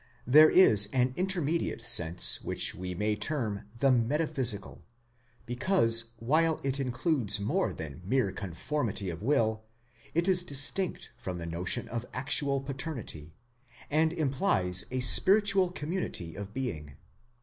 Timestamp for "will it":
9.21-10.27